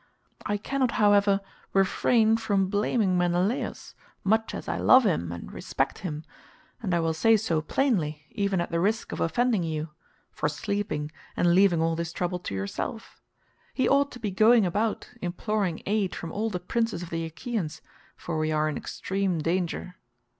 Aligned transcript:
I 0.47 0.57
cannot 0.57 0.93
however 0.93 1.41
refrain 1.73 2.35
from 2.35 2.69
blaming 2.69 3.19
Menelaus, 3.19 3.93
much 4.23 4.55
as 4.55 4.67
I 4.67 4.77
love 4.77 5.05
him 5.05 5.31
and 5.31 5.51
respect 5.51 5.99
him—and 5.99 6.95
I 6.95 6.99
will 6.99 7.13
say 7.13 7.37
so 7.37 7.61
plainly, 7.61 8.25
even 8.31 8.59
at 8.61 8.71
the 8.71 8.79
risk 8.79 9.11
of 9.11 9.19
offending 9.19 9.61
you—for 9.61 10.49
sleeping 10.49 11.11
and 11.37 11.53
leaving 11.53 11.83
all 11.83 11.95
this 11.95 12.13
trouble 12.13 12.39
to 12.39 12.55
yourself. 12.55 13.21
He 13.75 13.87
ought 13.87 14.11
to 14.13 14.19
be 14.19 14.31
going 14.31 14.65
about 14.65 15.07
imploring 15.21 15.83
aid 15.85 16.15
from 16.15 16.31
all 16.31 16.49
the 16.49 16.59
princes 16.59 17.03
of 17.03 17.11
the 17.11 17.23
Achaeans, 17.25 17.83
for 18.15 18.39
we 18.39 18.51
are 18.51 18.67
in 18.67 18.77
extreme 18.77 19.37
danger." 19.37 19.97